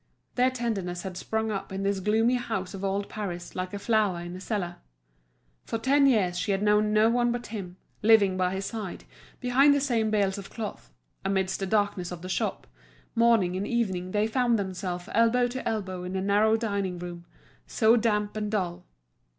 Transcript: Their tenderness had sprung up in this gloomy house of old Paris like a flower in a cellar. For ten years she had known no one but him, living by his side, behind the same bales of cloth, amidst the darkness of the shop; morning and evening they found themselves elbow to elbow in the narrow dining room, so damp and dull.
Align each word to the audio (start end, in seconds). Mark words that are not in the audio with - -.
Their 0.33 0.49
tenderness 0.49 1.03
had 1.03 1.15
sprung 1.15 1.51
up 1.51 1.71
in 1.71 1.83
this 1.83 1.99
gloomy 1.99 2.33
house 2.33 2.73
of 2.73 2.83
old 2.83 3.07
Paris 3.07 3.53
like 3.55 3.71
a 3.71 3.77
flower 3.77 4.19
in 4.21 4.35
a 4.35 4.41
cellar. 4.41 4.77
For 5.63 5.77
ten 5.77 6.07
years 6.07 6.39
she 6.39 6.51
had 6.53 6.63
known 6.63 6.91
no 6.91 7.07
one 7.07 7.31
but 7.31 7.45
him, 7.53 7.77
living 8.01 8.35
by 8.35 8.55
his 8.55 8.65
side, 8.65 9.03
behind 9.39 9.75
the 9.75 9.79
same 9.79 10.09
bales 10.09 10.39
of 10.39 10.49
cloth, 10.49 10.91
amidst 11.23 11.59
the 11.59 11.67
darkness 11.67 12.11
of 12.11 12.23
the 12.23 12.29
shop; 12.29 12.65
morning 13.13 13.55
and 13.55 13.67
evening 13.67 14.09
they 14.09 14.25
found 14.25 14.57
themselves 14.57 15.07
elbow 15.13 15.45
to 15.49 15.69
elbow 15.69 16.03
in 16.03 16.13
the 16.13 16.21
narrow 16.21 16.57
dining 16.57 16.97
room, 16.97 17.25
so 17.67 17.95
damp 17.95 18.35
and 18.35 18.49
dull. 18.49 18.87